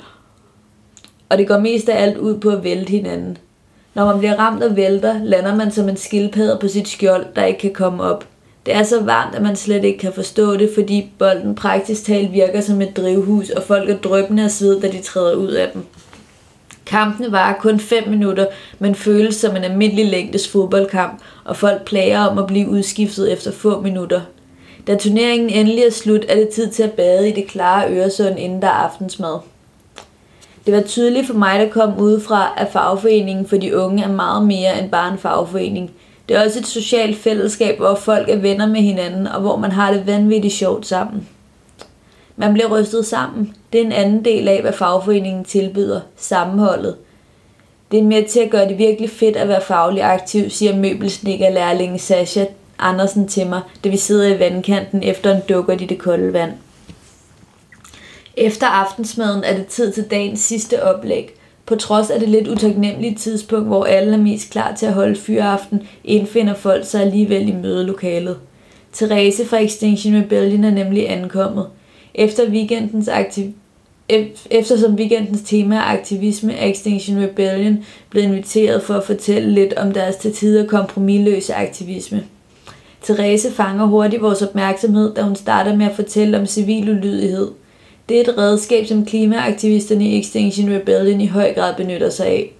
og 1.28 1.38
det 1.38 1.48
går 1.48 1.58
mest 1.58 1.88
af 1.88 2.02
alt 2.02 2.16
ud 2.16 2.38
på 2.38 2.50
at 2.50 2.64
vælte 2.64 2.90
hinanden. 2.90 3.38
Når 3.94 4.04
man 4.06 4.18
bliver 4.18 4.36
ramt 4.36 4.62
og 4.62 4.76
vælter, 4.76 5.24
lander 5.24 5.54
man 5.54 5.70
som 5.70 5.88
en 5.88 5.96
skildpadde 5.96 6.58
på 6.60 6.68
sit 6.68 6.88
skjold, 6.88 7.26
der 7.36 7.44
ikke 7.44 7.60
kan 7.60 7.72
komme 7.72 8.02
op. 8.02 8.24
Det 8.66 8.74
er 8.74 8.82
så 8.82 9.00
varmt, 9.00 9.34
at 9.34 9.42
man 9.42 9.56
slet 9.56 9.84
ikke 9.84 9.98
kan 9.98 10.12
forstå 10.12 10.56
det, 10.56 10.70
fordi 10.74 11.10
bolden 11.18 11.54
praktisk 11.54 12.04
talt 12.04 12.32
virker 12.32 12.60
som 12.60 12.82
et 12.82 12.96
drivhus, 12.96 13.50
og 13.50 13.62
folk 13.62 13.90
er 13.90 13.96
drøbende 13.96 14.44
af 14.44 14.50
sved, 14.50 14.80
da 14.80 14.88
de 14.88 15.02
træder 15.02 15.34
ud 15.34 15.50
af 15.50 15.70
dem. 15.74 15.82
Kampene 16.86 17.32
varer 17.32 17.54
kun 17.54 17.80
5 17.80 18.08
minutter, 18.08 18.46
men 18.78 18.94
føles 18.94 19.36
som 19.36 19.56
en 19.56 19.64
almindelig 19.64 20.06
længdes 20.06 20.48
fodboldkamp, 20.48 21.20
og 21.44 21.56
folk 21.56 21.84
plager 21.84 22.20
om 22.20 22.38
at 22.38 22.46
blive 22.46 22.68
udskiftet 22.68 23.32
efter 23.32 23.52
få 23.52 23.80
minutter. 23.80 24.20
Da 24.86 24.96
turneringen 24.96 25.50
endelig 25.50 25.84
er 25.84 25.90
slut, 25.90 26.24
er 26.28 26.34
det 26.34 26.48
tid 26.48 26.70
til 26.70 26.82
at 26.82 26.92
bade 26.92 27.28
i 27.28 27.32
det 27.32 27.46
klare 27.46 27.90
Øresund, 27.90 28.38
inden 28.38 28.62
der 28.62 28.68
er 28.68 28.72
aftensmad. 28.72 29.38
Det 30.66 30.74
var 30.74 30.80
tydeligt 30.80 31.26
for 31.26 31.34
mig, 31.34 31.60
der 31.60 31.68
kom 31.68 31.98
udefra, 31.98 32.54
at 32.56 32.68
fagforeningen 32.72 33.46
for 33.46 33.56
de 33.56 33.76
unge 33.76 34.02
er 34.02 34.12
meget 34.12 34.46
mere 34.46 34.82
end 34.82 34.90
bare 34.90 35.12
en 35.12 35.18
fagforening. 35.18 35.90
Det 36.28 36.36
er 36.36 36.44
også 36.44 36.58
et 36.58 36.66
socialt 36.66 37.16
fællesskab, 37.18 37.76
hvor 37.76 37.94
folk 37.94 38.28
er 38.28 38.36
venner 38.36 38.66
med 38.66 38.80
hinanden, 38.80 39.26
og 39.26 39.40
hvor 39.40 39.56
man 39.56 39.72
har 39.72 39.92
det 39.92 40.06
vanvittigt 40.06 40.54
sjovt 40.54 40.86
sammen. 40.86 41.28
Man 42.36 42.52
bliver 42.52 42.80
rystet 42.80 43.06
sammen. 43.06 43.54
Det 43.72 43.80
er 43.80 43.84
en 43.84 43.92
anden 43.92 44.24
del 44.24 44.48
af, 44.48 44.60
hvad 44.60 44.72
fagforeningen 44.72 45.44
tilbyder. 45.44 46.00
Sammenholdet. 46.16 46.96
Det 47.90 47.98
er 47.98 48.04
mere 48.04 48.24
til 48.24 48.40
at 48.40 48.50
gøre 48.50 48.68
det 48.68 48.78
virkelig 48.78 49.10
fedt 49.10 49.36
at 49.36 49.48
være 49.48 49.60
faglig 49.60 50.02
aktiv, 50.02 50.50
siger 50.50 50.76
møbelsnikker 50.76 51.50
lærlingen 51.50 51.98
Sasha 51.98 52.44
Andersen 52.78 53.28
til 53.28 53.46
mig, 53.46 53.60
da 53.84 53.88
vi 53.88 53.96
sidder 53.96 54.34
i 54.34 54.38
vandkanten 54.38 55.02
efter 55.02 55.34
en 55.34 55.42
dukkert 55.48 55.80
i 55.80 55.86
det 55.86 55.98
kolde 55.98 56.32
vand. 56.32 56.52
Efter 58.36 58.66
aftensmaden 58.66 59.44
er 59.44 59.56
det 59.56 59.66
tid 59.66 59.92
til 59.92 60.04
dagens 60.10 60.40
sidste 60.40 60.82
oplæg. 60.82 61.34
På 61.66 61.76
trods 61.76 62.10
af 62.10 62.20
det 62.20 62.28
lidt 62.28 62.48
utaknemmelige 62.48 63.14
tidspunkt, 63.14 63.66
hvor 63.66 63.84
alle 63.84 64.12
er 64.12 64.18
mest 64.18 64.50
klar 64.50 64.74
til 64.74 64.86
at 64.86 64.92
holde 64.92 65.16
fyraften, 65.16 65.82
indfinder 66.04 66.54
folk 66.54 66.86
sig 66.86 67.00
alligevel 67.00 67.48
i 67.48 67.52
mødelokalet. 67.52 68.36
Therese 68.92 69.46
fra 69.46 69.58
Extinction 69.58 70.16
Rebellion 70.16 70.64
er 70.64 70.70
nemlig 70.70 71.10
ankommet. 71.10 71.66
Efter 72.14 72.50
weekendens 72.50 73.08
aktiv 73.08 73.52
Eftersom 74.50 74.94
weekendens 74.94 75.42
tema 75.42 75.76
er 75.76 75.80
aktivisme, 75.80 76.54
er 76.54 76.70
Extinction 76.70 77.22
Rebellion 77.22 77.84
blevet 78.10 78.26
inviteret 78.26 78.82
for 78.82 78.94
at 78.94 79.04
fortælle 79.04 79.50
lidt 79.50 79.74
om 79.74 79.92
deres 79.92 80.16
til 80.16 80.32
tider 80.32 80.66
kompromilløse 80.66 81.54
aktivisme. 81.54 82.24
Therese 83.02 83.52
fanger 83.52 83.86
hurtigt 83.86 84.22
vores 84.22 84.42
opmærksomhed, 84.42 85.14
da 85.14 85.22
hun 85.22 85.36
starter 85.36 85.76
med 85.76 85.86
at 85.86 85.96
fortælle 85.96 86.38
om 86.38 86.46
civil 86.46 86.90
ulydighed. 86.90 87.50
Det 88.08 88.16
er 88.16 88.20
et 88.20 88.38
redskab, 88.38 88.86
som 88.86 89.06
klimaaktivisterne 89.06 90.04
i 90.04 90.20
Extinction 90.20 90.74
Rebellion 90.74 91.20
i 91.20 91.26
høj 91.26 91.54
grad 91.54 91.74
benytter 91.76 92.10
sig 92.10 92.26
af. 92.26 92.52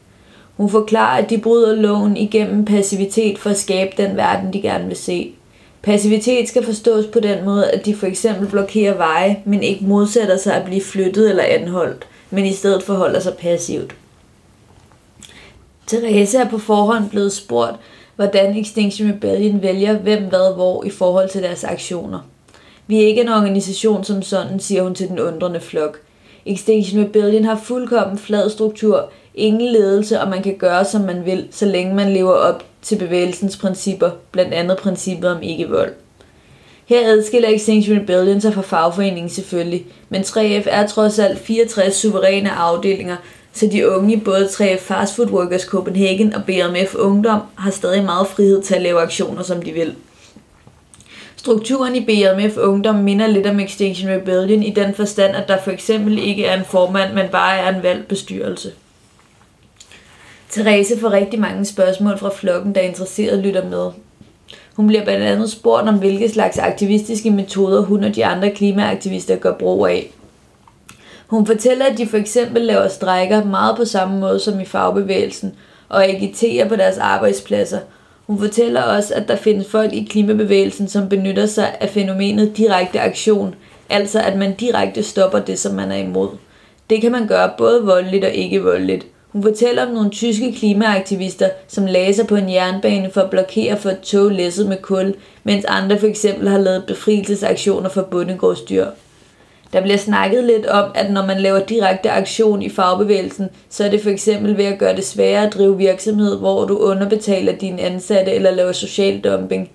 Hun 0.57 0.71
forklarer, 0.71 1.23
at 1.23 1.31
de 1.31 1.39
bryder 1.39 1.75
loven 1.75 2.17
igennem 2.17 2.65
passivitet 2.65 3.39
for 3.39 3.51
at 3.51 3.59
skabe 3.59 4.03
den 4.03 4.17
verden, 4.17 4.53
de 4.53 4.61
gerne 4.61 4.87
vil 4.87 4.97
se. 4.97 5.33
Passivitet 5.83 6.49
skal 6.49 6.65
forstås 6.65 7.07
på 7.07 7.21
den 7.21 7.45
måde, 7.45 7.71
at 7.71 7.87
de 7.87 7.95
for 7.95 8.07
eksempel 8.07 8.49
blokerer 8.49 8.97
veje, 8.97 9.43
men 9.45 9.63
ikke 9.63 9.85
modsætter 9.85 10.37
sig 10.37 10.55
at 10.55 10.65
blive 10.65 10.81
flyttet 10.81 11.31
eller 11.31 11.45
anholdt, 11.45 12.07
men 12.31 12.47
i 12.47 12.53
stedet 12.53 12.83
forholder 12.83 13.21
sig 13.21 13.35
passivt. 13.35 13.95
Therese 15.87 16.39
er 16.39 16.49
på 16.49 16.59
forhånd 16.59 17.11
blevet 17.11 17.33
spurgt, 17.33 17.77
hvordan 18.17 18.57
Extinction 18.57 19.11
Rebellion 19.11 19.63
vælger 19.63 19.99
hvem, 19.99 20.23
hvad, 20.23 20.55
hvor 20.55 20.85
i 20.85 20.91
forhold 20.91 21.29
til 21.29 21.43
deres 21.43 21.65
aktioner. 21.65 22.21
Vi 22.87 23.03
er 23.03 23.07
ikke 23.07 23.21
en 23.21 23.29
organisation 23.29 24.05
som 24.05 24.23
sådan, 24.23 24.61
siger 24.61 24.83
hun 24.83 24.95
til 24.95 25.09
den 25.09 25.21
undrende 25.21 25.61
flok. 25.61 26.01
Extinction 26.47 27.05
Rebellion 27.05 27.45
har 27.45 27.61
fuldkommen 27.65 28.19
flad 28.19 28.51
struktur, 28.51 29.11
ingen 29.35 29.73
ledelse, 29.73 30.21
og 30.21 30.29
man 30.29 30.43
kan 30.43 30.57
gøre, 30.59 30.85
som 30.85 31.01
man 31.01 31.25
vil, 31.25 31.49
så 31.51 31.67
længe 31.67 31.95
man 31.95 32.13
lever 32.13 32.33
op 32.33 32.65
til 32.83 32.97
bevægelsens 32.97 33.57
principper, 33.57 34.11
blandt 34.31 34.55
andet 34.55 34.77
princippet 34.77 35.31
om 35.31 35.43
ikke-vold. 35.43 35.93
Her 36.87 37.09
adskiller 37.09 37.49
Extinction 37.49 37.99
Rebellion 37.99 38.41
sig 38.41 38.55
fra 38.55 38.63
fagforeningen 38.63 39.31
selvfølgelig, 39.31 39.87
men 40.09 40.23
3F 40.23 40.65
er 40.67 40.87
trods 40.87 41.19
alt 41.19 41.39
64 41.39 41.95
suveræne 41.95 42.51
afdelinger, 42.51 43.17
så 43.53 43.67
de 43.67 43.91
unge 43.91 44.15
i 44.15 44.21
både 44.21 44.47
3F 44.47 44.79
Fast 44.79 45.17
Food 45.17 45.31
Workers 45.31 45.63
Copenhagen 45.63 46.35
og 46.35 46.45
BMF 46.45 46.95
Ungdom 46.95 47.41
har 47.55 47.71
stadig 47.71 48.05
meget 48.05 48.27
frihed 48.27 48.63
til 48.63 48.75
at 48.75 48.83
lave 48.83 49.01
aktioner, 49.01 49.43
som 49.43 49.63
de 49.63 49.73
vil. 49.73 49.95
Strukturen 51.45 51.97
i 51.97 52.01
BMF 52.01 52.57
Ungdom 52.57 52.95
minder 52.95 53.27
lidt 53.27 53.47
om 53.47 53.61
Extinction 53.61 54.11
Rebellion 54.11 54.63
i 54.63 54.71
den 54.71 54.95
forstand, 54.95 55.37
at 55.37 55.49
der 55.49 55.63
for 55.63 55.71
eksempel 55.71 56.19
ikke 56.19 56.45
er 56.45 56.59
en 56.59 56.65
formand, 56.65 57.15
men 57.15 57.29
bare 57.29 57.59
er 57.59 57.77
en 57.77 57.83
valgt 57.83 58.09
bestyrelse. 58.09 58.73
Therese 60.51 61.01
får 61.01 61.11
rigtig 61.11 61.41
mange 61.41 61.65
spørgsmål 61.65 62.19
fra 62.19 62.31
flokken, 62.35 62.75
der 62.75 62.81
interesseret 62.81 63.39
lytter 63.39 63.69
med. 63.69 63.91
Hun 64.75 64.87
bliver 64.87 65.05
blandt 65.05 65.25
andet 65.25 65.51
spurgt 65.51 65.89
om, 65.89 65.99
hvilke 65.99 66.29
slags 66.29 66.59
aktivistiske 66.59 67.31
metoder 67.31 67.81
hun 67.81 68.05
og 68.05 68.15
de 68.15 68.27
andre 68.27 68.51
klimaaktivister 68.51 69.37
gør 69.37 69.55
brug 69.55 69.87
af. 69.87 70.11
Hun 71.27 71.47
fortæller, 71.47 71.85
at 71.87 71.99
de 71.99 72.07
for 72.07 72.17
eksempel 72.17 72.63
laver 72.63 72.89
strækker 72.89 73.45
meget 73.45 73.77
på 73.77 73.85
samme 73.85 74.21
måde 74.21 74.41
som 74.41 74.61
i 74.61 74.65
fagbevægelsen 74.65 75.55
og 75.89 76.05
agiterer 76.05 76.69
på 76.69 76.77
deres 76.77 76.99
arbejdspladser. 76.99 77.79
Hun 78.27 78.39
fortæller 78.39 78.83
også, 78.83 79.15
at 79.15 79.29
der 79.29 79.37
findes 79.37 79.67
folk 79.71 79.93
i 79.93 80.09
klimabevægelsen, 80.11 80.89
som 80.89 81.09
benytter 81.09 81.47
sig 81.47 81.77
af 81.81 81.91
fænomenet 81.91 82.57
direkte 82.57 83.01
aktion, 83.01 83.55
altså 83.91 84.21
at 84.21 84.39
man 84.39 84.55
direkte 84.55 85.03
stopper 85.03 85.39
det, 85.39 85.59
som 85.59 85.75
man 85.75 85.93
er 85.93 85.97
imod. 85.97 86.29
Det 86.91 87.01
kan 87.01 87.13
man 87.13 87.27
gøre 87.27 87.51
både 87.59 87.83
voldeligt 87.83 88.25
og 88.25 88.31
ikke 88.31 88.63
voldeligt. 88.63 89.07
Hun 89.29 89.43
fortæller 89.43 89.87
om 89.87 89.93
nogle 89.93 90.11
tyske 90.11 90.53
klimaaktivister, 90.53 91.49
som 91.69 91.87
lagde 91.87 92.15
sig 92.15 92.27
på 92.27 92.37
en 92.37 92.51
jernbane 92.53 93.11
for 93.11 93.21
at 93.21 93.31
blokere 93.31 93.77
for 93.77 93.91
et 93.91 94.01
tog 94.01 94.31
læsset 94.31 94.69
med 94.69 94.77
kul, 94.83 95.15
mens 95.45 95.65
andre 95.65 95.99
for 95.99 96.07
eksempel 96.07 96.49
har 96.49 96.59
lavet 96.59 96.85
befrielsesaktioner 96.87 97.89
for 97.89 98.03
bundegårdsdyr. 98.03 98.87
Der 99.75 99.81
bliver 99.81 99.99
snakket 99.99 100.45
lidt 100.45 100.67
om, 100.67 100.91
at 100.95 101.13
når 101.13 101.27
man 101.27 101.41
laver 101.41 101.59
direkte 101.59 102.11
aktion 102.11 102.63
i 102.63 102.69
fagbevægelsen, 102.69 103.49
så 103.69 103.85
er 103.85 103.91
det 103.91 104.03
for 104.03 104.11
eksempel 104.11 104.57
ved 104.57 104.65
at 104.65 104.79
gøre 104.79 104.97
det 104.97 105.05
sværere 105.05 105.47
at 105.47 105.55
drive 105.55 105.79
virksomhed, 105.79 106.39
hvor 106.39 106.65
du 106.65 106.77
underbetaler 106.77 107.53
dine 107.53 107.83
ansatte 107.83 108.33
eller 108.33 108.51
laver 108.51 108.73
social 108.73 109.21
dumping. 109.21 109.71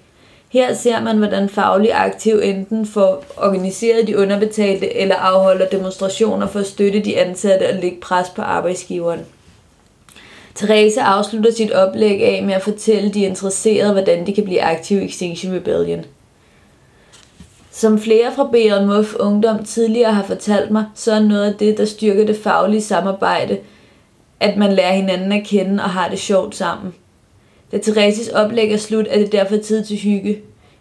Her 0.49 0.73
ser 0.73 1.01
man, 1.01 1.17
hvordan 1.17 1.49
faglig 1.49 1.91
aktiv 1.93 2.39
enten 2.43 2.85
får 2.85 3.25
organiseret 3.37 4.07
de 4.07 4.17
underbetalte 4.17 4.97
eller 4.97 5.15
afholder 5.15 5.65
demonstrationer 5.65 6.47
for 6.47 6.59
at 6.59 6.67
støtte 6.67 6.99
de 6.99 7.19
ansatte 7.19 7.69
og 7.69 7.75
lægge 7.81 7.97
pres 8.01 8.27
på 8.35 8.41
arbejdsgiveren. 8.41 9.19
Therese 10.55 11.01
afslutter 11.01 11.51
sit 11.51 11.71
oplæg 11.71 12.23
af 12.23 12.43
med 12.43 12.53
at 12.53 12.61
fortælle 12.61 13.09
de 13.09 13.21
interesserede, 13.21 13.91
hvordan 13.91 14.27
de 14.27 14.33
kan 14.33 14.43
blive 14.43 14.61
aktive 14.61 15.01
i 15.01 15.05
Extinction 15.05 15.55
Rebellion. 15.55 16.05
Som 17.79 17.99
flere 17.99 18.31
fra 18.35 18.43
BRMF 18.43 19.15
Ungdom 19.15 19.63
tidligere 19.63 20.13
har 20.13 20.23
fortalt 20.23 20.71
mig, 20.71 20.85
så 20.95 21.11
er 21.11 21.19
noget 21.19 21.43
af 21.43 21.53
det, 21.53 21.77
der 21.77 21.85
styrker 21.85 22.25
det 22.25 22.37
faglige 22.43 22.81
samarbejde, 22.81 23.57
at 24.39 24.57
man 24.57 24.73
lærer 24.73 24.93
hinanden 24.93 25.31
at 25.31 25.47
kende 25.47 25.83
og 25.83 25.89
har 25.89 26.09
det 26.09 26.19
sjovt 26.19 26.55
sammen. 26.55 26.93
Da 27.71 27.77
Thereses 27.77 28.27
oplæg 28.27 28.71
er 28.71 28.77
slut, 28.77 29.07
er 29.09 29.19
det 29.19 29.31
derfor 29.31 29.57
tid 29.57 29.85
til 29.85 29.97
hygge. 29.97 30.37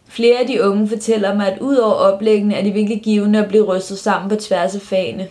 Flere 0.09 0.39
af 0.39 0.47
de 0.47 0.65
unge 0.65 0.89
fortæller 0.89 1.35
mig, 1.35 1.53
at 1.53 1.61
udover 1.61 1.95
oplæggene 1.95 2.55
er 2.55 2.63
de 2.63 2.73
virkelig 2.73 3.03
givende 3.03 3.39
at 3.39 3.49
blive 3.49 3.65
rystet 3.65 3.99
sammen 3.99 4.29
på 4.29 4.37
tværs 4.37 4.75
af 4.75 4.81
fagene. 4.81 5.29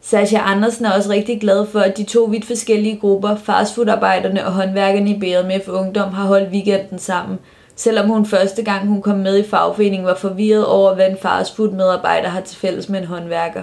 Sasha 0.00 0.38
Andersen 0.38 0.84
er 0.84 0.92
også 0.92 1.10
rigtig 1.10 1.40
glad 1.40 1.66
for, 1.66 1.80
at 1.80 1.96
de 1.96 2.04
to 2.04 2.24
vidt 2.24 2.44
forskellige 2.44 2.96
grupper, 2.96 3.36
fastfoodarbejderne 3.36 4.46
og 4.46 4.52
håndværkerne 4.52 5.10
i 5.10 5.18
BMF 5.18 5.68
Ungdom, 5.68 6.12
har 6.12 6.26
holdt 6.26 6.50
weekenden 6.50 6.98
sammen, 6.98 7.38
selvom 7.78 8.08
hun 8.08 8.26
første 8.26 8.62
gang 8.62 8.88
hun 8.88 9.02
kom 9.02 9.18
med 9.18 9.38
i 9.38 9.48
fagforeningen 9.48 10.06
var 10.06 10.14
forvirret 10.14 10.66
over, 10.66 10.94
hvad 10.94 11.10
en 11.10 11.16
fastfood-medarbejder 11.22 12.28
har 12.28 12.40
til 12.40 12.56
fælles 12.56 12.88
med 12.88 13.00
en 13.00 13.06
håndværker. 13.06 13.62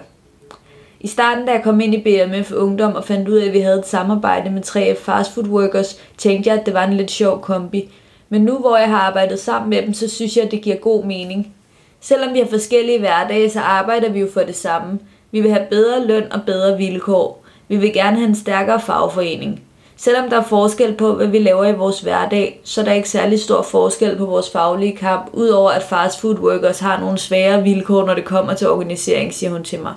I 0.99 1.07
starten, 1.07 1.45
da 1.45 1.51
jeg 1.51 1.63
kom 1.63 1.81
ind 1.81 1.95
i 1.95 2.01
BMF 2.01 2.51
Ungdom 2.51 2.95
og 2.95 3.03
fandt 3.03 3.29
ud 3.29 3.37
af, 3.37 3.45
at 3.45 3.53
vi 3.53 3.59
havde 3.59 3.79
et 3.79 3.87
samarbejde 3.87 4.49
med 4.49 4.61
3F 4.65 5.03
Fastfood 5.03 5.47
Workers, 5.47 5.99
tænkte 6.17 6.49
jeg, 6.49 6.59
at 6.59 6.65
det 6.65 6.73
var 6.73 6.83
en 6.83 6.93
lidt 6.93 7.11
sjov 7.11 7.41
kombi. 7.41 7.89
Men 8.29 8.41
nu, 8.41 8.57
hvor 8.57 8.77
jeg 8.77 8.89
har 8.89 8.99
arbejdet 8.99 9.39
sammen 9.39 9.69
med 9.69 9.81
dem, 9.81 9.93
så 9.93 10.09
synes 10.09 10.37
jeg, 10.37 10.45
at 10.45 10.51
det 10.51 10.61
giver 10.61 10.75
god 10.75 11.03
mening. 11.03 11.53
Selvom 12.01 12.33
vi 12.33 12.39
har 12.39 12.47
forskellige 12.47 12.99
hverdage, 12.99 13.49
så 13.49 13.59
arbejder 13.59 14.09
vi 14.09 14.19
jo 14.19 14.27
for 14.33 14.41
det 14.41 14.55
samme– 14.55 14.99
vi 15.35 15.41
vil 15.41 15.51
have 15.51 15.67
bedre 15.69 16.07
løn 16.07 16.31
og 16.31 16.41
bedre 16.45 16.77
vilkår. 16.77 17.43
Vi 17.67 17.77
vil 17.77 17.93
gerne 17.93 18.15
have 18.15 18.27
en 18.27 18.35
stærkere 18.35 18.79
fagforening. 18.79 19.61
Selvom 19.97 20.29
der 20.29 20.37
er 20.37 20.43
forskel 20.43 20.93
på, 20.93 21.13
hvad 21.13 21.27
vi 21.27 21.39
laver 21.39 21.65
i 21.65 21.75
vores 21.75 21.99
hverdag, 21.99 22.61
så 22.63 22.81
er 22.81 22.85
der 22.85 22.93
ikke 22.93 23.09
særlig 23.09 23.39
stor 23.39 23.61
forskel 23.61 24.17
på 24.17 24.25
vores 24.25 24.49
faglige 24.49 24.95
kamp, 24.95 25.29
udover 25.33 25.71
at 25.71 25.83
fast 25.83 26.21
food 26.21 26.35
workers 26.35 26.79
har 26.79 26.99
nogle 26.99 27.17
svære 27.17 27.63
vilkår, 27.63 28.05
når 28.05 28.13
det 28.13 28.25
kommer 28.25 28.53
til 28.53 28.69
organisering, 28.69 29.33
siger 29.33 29.51
hun 29.51 29.63
til 29.63 29.79
mig. 29.79 29.93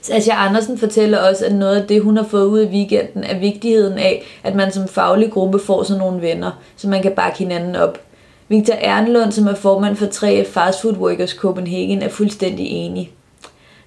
Sasha 0.00 0.34
Andersen 0.36 0.78
fortæller 0.78 1.18
også, 1.18 1.46
at 1.46 1.54
noget 1.54 1.80
af 1.80 1.86
det, 1.86 2.02
hun 2.02 2.16
har 2.16 2.24
fået 2.24 2.46
ud 2.46 2.62
i 2.62 2.68
weekenden, 2.68 3.24
er 3.24 3.38
vigtigheden 3.38 3.98
af, 3.98 4.24
at 4.42 4.54
man 4.54 4.72
som 4.72 4.88
faglig 4.88 5.30
gruppe 5.30 5.58
får 5.58 5.82
sådan 5.82 6.00
nogle 6.00 6.22
venner, 6.22 6.50
så 6.76 6.88
man 6.88 7.02
kan 7.02 7.12
bakke 7.12 7.38
hinanden 7.38 7.76
op. 7.76 7.98
Victor 8.48 8.74
Ernlund, 8.74 9.32
som 9.32 9.46
er 9.46 9.54
formand 9.54 9.96
for 9.96 10.06
3 10.06 10.44
Fast 10.44 10.82
Food 10.82 10.96
Workers 10.96 11.30
Copenhagen, 11.30 12.02
er 12.02 12.08
fuldstændig 12.08 12.66
enig. 12.66 13.10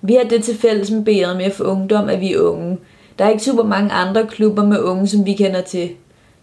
Vi 0.02 0.14
har 0.14 0.24
det 0.24 0.44
til 0.44 0.58
fælles 0.58 0.92
med 0.92 1.06
BRMF 1.06 1.60
Ungdom, 1.60 2.10
at 2.10 2.20
vi 2.20 2.34
er 2.34 2.40
unge. 2.40 2.78
Der 3.20 3.26
er 3.26 3.30
ikke 3.30 3.44
super 3.44 3.64
mange 3.64 3.92
andre 3.92 4.28
klubber 4.28 4.64
med 4.64 4.80
unge, 4.80 5.08
som 5.08 5.26
vi 5.26 5.34
kender 5.34 5.62
til. 5.62 5.90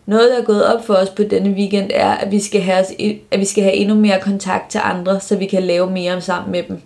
Noget, 0.06 0.30
der 0.30 0.38
er 0.38 0.44
gået 0.44 0.66
op 0.74 0.86
for 0.86 0.94
os 0.94 1.10
på 1.10 1.22
denne 1.22 1.50
weekend, 1.50 1.90
er, 1.94 2.10
at 2.10 2.30
vi 2.30 2.40
skal 2.40 2.60
have, 2.60 2.84
at 3.30 3.40
vi 3.40 3.44
skal 3.44 3.64
have 3.64 3.74
endnu 3.74 3.94
mere 3.94 4.20
kontakt 4.20 4.70
til 4.70 4.80
andre, 4.84 5.20
så 5.20 5.36
vi 5.36 5.46
kan 5.46 5.62
lave 5.62 5.90
mere 5.90 6.20
sammen 6.20 6.52
med 6.52 6.62
dem. 6.62 6.80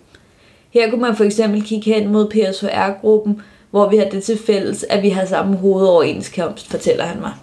Her 0.69 0.89
kunne 0.89 1.01
man 1.01 1.15
for 1.15 1.23
eksempel 1.23 1.63
kigge 1.63 1.93
hen 1.93 2.07
mod 2.07 2.29
PSHR-gruppen, 2.29 3.41
hvor 3.71 3.89
vi 3.89 3.97
har 3.97 4.05
det 4.05 4.23
til 4.23 4.39
fælles, 4.45 4.85
at 4.89 5.03
vi 5.03 5.09
har 5.09 5.25
samme 5.25 5.57
hovedoverenskomst, 5.57 6.69
fortæller 6.71 7.03
han 7.03 7.21
mig. 7.21 7.33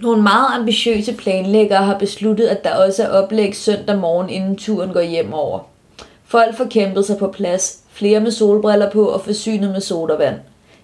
Nogle 0.00 0.22
meget 0.22 0.46
ambitiøse 0.54 1.12
planlæggere 1.12 1.84
har 1.84 1.98
besluttet, 1.98 2.46
at 2.46 2.64
der 2.64 2.74
også 2.74 3.02
er 3.02 3.08
oplæg 3.08 3.56
søndag 3.56 3.98
morgen, 3.98 4.30
inden 4.30 4.56
turen 4.56 4.92
går 4.92 5.02
hjem 5.02 5.32
over. 5.32 5.58
Folk 6.24 6.56
får 6.56 6.64
kæmpet 6.70 7.04
sig 7.04 7.18
på 7.18 7.26
plads, 7.26 7.85
flere 7.96 8.20
med 8.20 8.30
solbriller 8.30 8.90
på 8.90 9.06
og 9.06 9.20
forsynet 9.20 9.70
med 9.70 9.80
sodavand. 9.80 10.34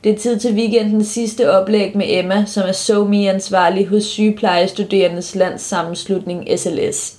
Det 0.04 0.12
er 0.12 0.18
tid 0.18 0.38
til 0.38 0.54
weekendens 0.54 1.08
sidste 1.08 1.50
oplæg 1.50 1.96
med 1.96 2.06
Emma, 2.08 2.44
som 2.46 2.62
er 2.68 2.72
SOMI-ansvarlig 2.72 3.88
hos 3.88 4.04
sygeplejestuderendes 4.04 5.34
landssammenslutning 5.34 6.48
SLS. 6.56 7.16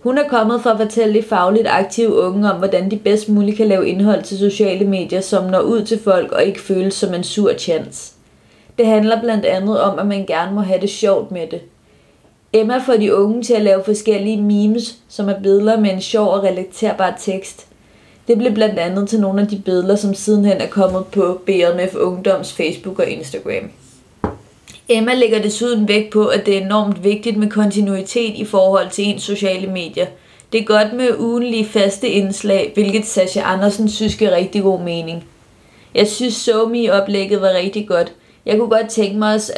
Hun 0.00 0.18
er 0.18 0.28
kommet 0.28 0.62
for 0.62 0.70
at 0.70 0.78
fortælle 0.80 1.14
de 1.14 1.22
fagligt 1.22 1.68
aktive 1.68 2.14
unge 2.14 2.52
om, 2.52 2.58
hvordan 2.58 2.90
de 2.90 2.96
bedst 2.96 3.28
muligt 3.28 3.56
kan 3.56 3.66
lave 3.66 3.88
indhold 3.88 4.22
til 4.22 4.38
sociale 4.38 4.86
medier, 4.86 5.20
som 5.20 5.44
når 5.44 5.60
ud 5.60 5.82
til 5.82 5.98
folk 6.04 6.32
og 6.32 6.44
ikke 6.44 6.60
føles 6.60 6.94
som 6.94 7.14
en 7.14 7.24
sur 7.24 7.52
chance. 7.58 8.12
Det 8.78 8.86
handler 8.86 9.20
blandt 9.20 9.44
andet 9.44 9.80
om, 9.80 9.98
at 9.98 10.06
man 10.06 10.26
gerne 10.26 10.54
må 10.54 10.60
have 10.60 10.80
det 10.80 10.90
sjovt 10.90 11.30
med 11.30 11.46
det– 11.50 11.60
Emma 12.52 12.78
får 12.78 12.96
de 12.96 13.14
unge 13.14 13.42
til 13.42 13.54
at 13.54 13.62
lave 13.62 13.84
forskellige 13.84 14.42
memes, 14.42 14.98
som 15.08 15.28
er 15.28 15.40
billeder 15.40 15.80
med 15.80 15.90
en 15.90 16.00
sjov 16.00 16.28
og 16.28 16.42
relaterbar 16.42 17.14
tekst. 17.18 17.66
Det 18.30 18.38
blev 18.38 18.54
blandt 18.54 18.78
andet 18.78 19.08
til 19.08 19.20
nogle 19.20 19.40
af 19.40 19.48
de 19.48 19.58
billeder, 19.64 19.96
som 19.96 20.14
sidenhen 20.14 20.56
er 20.60 20.66
kommet 20.66 21.06
på 21.06 21.40
BMF 21.46 21.94
Ungdoms 21.94 22.52
Facebook 22.52 22.98
og 22.98 23.08
Instagram. 23.08 23.70
Emma 24.88 25.14
lægger 25.14 25.42
desuden 25.42 25.88
vægt 25.88 26.10
på, 26.10 26.26
at 26.26 26.46
det 26.46 26.56
er 26.56 26.60
enormt 26.60 27.04
vigtigt 27.04 27.36
med 27.36 27.50
kontinuitet 27.50 28.34
i 28.34 28.44
forhold 28.44 28.90
til 28.90 29.04
ens 29.04 29.22
sociale 29.22 29.66
medier. 29.66 30.06
Det 30.52 30.60
er 30.60 30.64
godt 30.64 30.92
med 30.92 31.18
ugenlige 31.18 31.64
faste 31.64 32.08
indslag, 32.08 32.70
hvilket 32.74 33.06
Sasha 33.06 33.40
Andersen 33.40 33.88
synes 33.88 34.16
giver 34.16 34.36
rigtig 34.36 34.62
god 34.62 34.80
mening. 34.80 35.24
Jeg 35.94 36.08
synes, 36.08 36.34
SoMe-oplægget 36.34 37.40
var 37.40 37.52
rigtig 37.52 37.88
godt. 37.88 38.12
Jeg 38.46 38.58
kunne 38.58 38.70
godt 38.70 38.88
tænke 38.88 39.18
mig 39.18 39.34
os, 39.34 39.52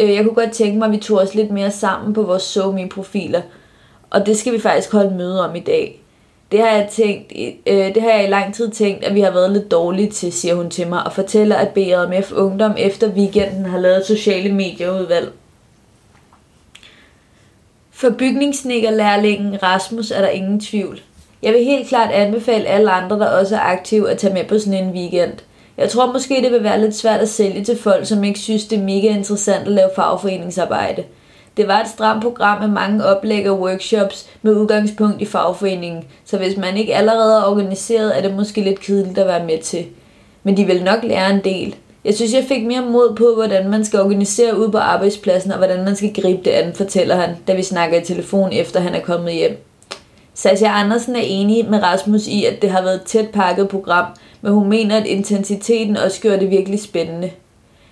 Øh, 0.00 0.14
jeg 0.14 0.24
kunne 0.24 0.34
godt 0.34 0.52
tænke 0.52 0.78
mig, 0.78 0.86
at 0.86 0.92
vi 0.92 0.96
tog 0.96 1.18
os 1.18 1.34
lidt 1.34 1.50
mere 1.50 1.70
sammen 1.70 2.14
på 2.14 2.22
vores 2.22 2.42
SoMe-profiler. 2.42 3.42
Og 4.10 4.26
det 4.26 4.38
skal 4.38 4.52
vi 4.52 4.58
faktisk 4.58 4.92
holde 4.92 5.16
møde 5.16 5.48
om 5.48 5.56
i 5.56 5.60
dag. 5.60 6.02
Det 6.52 6.60
har, 6.60 6.68
jeg 6.68 6.88
tænkt, 6.90 7.32
øh, 7.66 7.94
det 7.94 8.02
har 8.02 8.10
jeg 8.10 8.24
i 8.24 8.30
lang 8.30 8.54
tid 8.54 8.70
tænkt, 8.70 9.04
at 9.04 9.14
vi 9.14 9.20
har 9.20 9.30
været 9.30 9.52
lidt 9.52 9.70
dårlige 9.70 10.10
til, 10.10 10.32
siger 10.32 10.54
hun 10.54 10.70
til 10.70 10.88
mig, 10.88 11.06
og 11.06 11.12
fortæller, 11.12 11.56
at 11.56 11.68
BRMF 11.68 12.32
Ungdom 12.32 12.74
efter 12.78 13.08
weekenden 13.08 13.64
har 13.64 13.78
lavet 13.78 14.06
sociale 14.06 14.52
medieudvalg. 14.54 15.32
For 17.90 18.10
bygningssnikkerlærlingen 18.10 19.62
Rasmus 19.62 20.10
er 20.10 20.20
der 20.20 20.28
ingen 20.28 20.60
tvivl. 20.60 21.00
Jeg 21.42 21.52
vil 21.52 21.64
helt 21.64 21.88
klart 21.88 22.10
anbefale 22.10 22.66
alle 22.66 22.90
andre, 22.90 23.18
der 23.18 23.26
også 23.26 23.56
er 23.56 23.60
aktive, 23.60 24.10
at 24.10 24.18
tage 24.18 24.34
med 24.34 24.44
på 24.44 24.58
sådan 24.58 24.84
en 24.84 24.90
weekend– 24.90 25.32
jeg 25.76 25.90
tror 25.90 26.12
måske, 26.12 26.42
det 26.42 26.52
vil 26.52 26.62
være 26.62 26.80
lidt 26.80 26.94
svært 26.94 27.20
at 27.20 27.28
sælge 27.28 27.64
til 27.64 27.78
folk, 27.78 28.06
som 28.06 28.24
ikke 28.24 28.38
synes, 28.38 28.64
det 28.66 28.78
er 28.78 28.82
mega 28.82 29.08
interessant 29.08 29.66
at 29.66 29.72
lave 29.72 29.90
fagforeningsarbejde. 29.96 31.04
Det 31.56 31.68
var 31.68 31.80
et 31.80 31.88
stramt 31.88 32.22
program 32.22 32.60
med 32.60 32.68
mange 32.68 33.04
oplæg 33.04 33.50
og 33.50 33.60
workshops 33.60 34.26
med 34.42 34.52
udgangspunkt 34.52 35.22
i 35.22 35.24
fagforeningen, 35.24 36.04
så 36.24 36.36
hvis 36.38 36.56
man 36.56 36.76
ikke 36.76 36.94
allerede 36.94 37.40
er 37.40 37.44
organiseret, 37.44 38.18
er 38.18 38.22
det 38.22 38.34
måske 38.34 38.60
lidt 38.60 38.80
kedeligt 38.80 39.18
at 39.18 39.26
være 39.26 39.46
med 39.46 39.58
til. 39.58 39.86
Men 40.42 40.56
de 40.56 40.64
vil 40.64 40.84
nok 40.84 41.02
lære 41.02 41.30
en 41.30 41.44
del. 41.44 41.74
Jeg 42.04 42.14
synes, 42.14 42.32
jeg 42.32 42.44
fik 42.48 42.66
mere 42.66 42.82
mod 42.82 43.16
på, 43.16 43.34
hvordan 43.34 43.68
man 43.68 43.84
skal 43.84 44.00
organisere 44.00 44.58
ud 44.58 44.70
på 44.70 44.78
arbejdspladsen, 44.78 45.50
og 45.50 45.56
hvordan 45.58 45.84
man 45.84 45.96
skal 45.96 46.14
gribe 46.14 46.42
det 46.44 46.50
an, 46.50 46.74
fortæller 46.74 47.16
han, 47.16 47.30
da 47.46 47.54
vi 47.54 47.62
snakker 47.62 48.00
i 48.00 48.04
telefon, 48.04 48.52
efter 48.52 48.80
han 48.80 48.94
er 48.94 49.00
kommet 49.00 49.32
hjem. 49.32 49.64
Sasha 50.34 50.66
Andersen 50.66 51.16
er 51.16 51.20
enig 51.24 51.70
med 51.70 51.82
Rasmus 51.82 52.26
i, 52.26 52.44
at 52.44 52.62
det 52.62 52.70
har 52.70 52.82
været 52.82 52.94
et 52.94 53.02
tæt 53.02 53.28
pakket 53.32 53.68
program, 53.68 54.06
men 54.40 54.52
hun 54.52 54.68
mener, 54.68 54.96
at 54.96 55.06
intensiteten 55.06 55.96
også 55.96 56.20
gør 56.20 56.36
det 56.36 56.50
virkelig 56.50 56.82
spændende. 56.82 57.30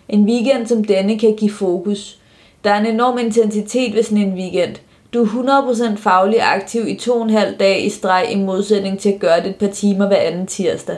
En 0.08 0.24
weekend 0.24 0.66
som 0.66 0.84
denne 0.84 1.18
kan 1.18 1.36
give 1.36 1.50
fokus. 1.50 2.18
Der 2.64 2.70
er 2.70 2.80
en 2.80 2.86
enorm 2.86 3.18
intensitet 3.18 3.94
ved 3.94 4.02
sådan 4.02 4.18
en 4.18 4.34
weekend. 4.34 4.76
Du 5.14 5.22
er 5.22 5.92
100% 5.92 5.96
faglig 5.96 6.42
aktiv 6.42 6.88
i 6.88 6.94
to 6.94 7.12
og 7.12 7.22
en 7.22 7.30
halv 7.30 7.58
dag 7.58 7.84
i 7.84 7.88
streg 7.88 8.26
i 8.30 8.38
modsætning 8.38 8.98
til 8.98 9.12
at 9.12 9.20
gøre 9.20 9.40
det 9.40 9.46
et 9.46 9.56
par 9.56 9.66
timer 9.66 10.06
hver 10.06 10.16
anden 10.16 10.46
tirsdag. 10.46 10.96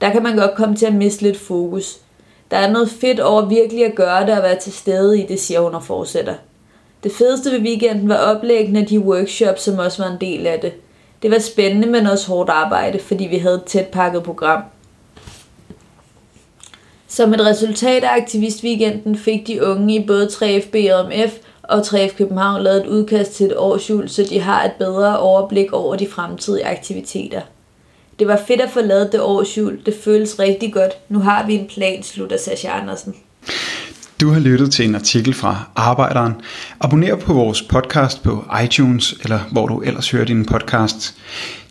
Der 0.00 0.10
kan 0.10 0.22
man 0.22 0.36
godt 0.36 0.54
komme 0.54 0.76
til 0.76 0.86
at 0.86 0.94
miste 0.94 1.22
lidt 1.22 1.36
fokus. 1.36 1.98
Der 2.50 2.56
er 2.56 2.70
noget 2.70 2.90
fedt 2.90 3.20
over 3.20 3.48
virkelig 3.48 3.84
at 3.84 3.94
gøre 3.94 4.26
det 4.26 4.36
og 4.36 4.42
være 4.42 4.58
til 4.58 4.72
stede 4.72 5.22
i 5.22 5.26
det, 5.26 5.40
siger 5.40 5.60
hun 5.60 5.74
og 5.74 5.82
fortsætter. 5.82 6.34
Det 7.04 7.12
fedeste 7.12 7.50
ved 7.50 7.60
weekenden 7.60 8.08
var 8.08 8.16
oplæggende 8.16 8.80
af 8.80 8.86
de 8.86 9.00
workshops, 9.00 9.62
som 9.62 9.78
også 9.78 10.02
var 10.02 10.10
en 10.10 10.20
del 10.20 10.46
af 10.46 10.60
det. 10.60 10.72
Det 11.22 11.30
var 11.30 11.38
spændende, 11.38 11.88
men 11.88 12.06
også 12.06 12.28
hårdt 12.28 12.50
arbejde, 12.50 12.98
fordi 12.98 13.24
vi 13.24 13.38
havde 13.38 13.54
et 13.54 13.64
tæt 13.64 13.86
pakket 13.86 14.22
program. 14.22 14.62
Som 17.10 17.34
et 17.34 17.40
resultat 17.40 18.04
af 18.04 18.16
aktivistweekenden 18.22 19.18
fik 19.18 19.46
de 19.46 19.66
unge 19.66 19.94
i 19.94 20.06
både 20.06 20.26
3FB 20.26 20.92
og 20.94 21.08
MF 21.08 21.32
og 21.62 21.80
3F 21.80 22.16
København 22.16 22.62
lavet 22.62 22.80
et 22.80 22.86
udkast 22.86 23.32
til 23.32 23.46
et 23.46 23.56
årsjul, 23.56 24.08
så 24.08 24.26
de 24.30 24.40
har 24.40 24.64
et 24.64 24.72
bedre 24.72 25.18
overblik 25.18 25.72
over 25.72 25.96
de 25.96 26.08
fremtidige 26.10 26.66
aktiviteter. 26.66 27.40
Det 28.18 28.28
var 28.28 28.40
fedt 28.48 28.60
at 28.60 28.70
få 28.70 28.80
lavet 28.80 29.12
det 29.12 29.20
årsjul. 29.20 29.78
Det 29.86 29.94
føles 30.04 30.38
rigtig 30.38 30.72
godt. 30.72 30.92
Nu 31.08 31.18
har 31.18 31.46
vi 31.46 31.54
en 31.54 31.66
plan, 31.66 32.02
slutter 32.02 32.36
Sascha 32.38 32.68
Andersen. 32.68 33.14
Du 34.20 34.30
har 34.30 34.40
lyttet 34.40 34.72
til 34.72 34.84
en 34.84 34.94
artikel 34.94 35.34
fra 35.34 35.70
Arbejderen. 35.76 36.32
Abonner 36.80 37.16
på 37.16 37.32
vores 37.32 37.62
podcast 37.62 38.22
på 38.22 38.44
iTunes, 38.64 39.14
eller 39.22 39.40
hvor 39.52 39.66
du 39.66 39.80
ellers 39.80 40.10
hører 40.10 40.24
din 40.24 40.44
podcast. 40.44 41.14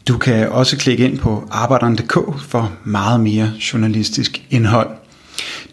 Du 0.08 0.18
kan 0.18 0.50
også 0.50 0.78
klikke 0.78 1.06
ind 1.06 1.18
på 1.18 1.44
arbejderen.dk 1.52 2.42
for 2.42 2.72
meget 2.84 3.20
mere 3.20 3.52
journalistisk 3.74 4.44
indhold. 4.50 4.97